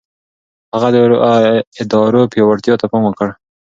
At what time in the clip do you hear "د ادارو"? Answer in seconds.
0.95-2.29